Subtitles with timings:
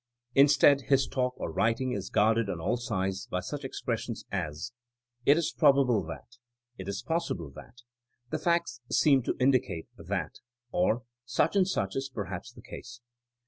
[0.43, 4.71] ''Instead, his talk or writing is guarded on all sides by such expressions as
[5.27, 6.39] It is probable that/'
[6.79, 7.81] *4t is possible that,"
[8.31, 10.39] '*the facts seem to indicate that";
[10.71, 12.99] or such and such is perhaps the case."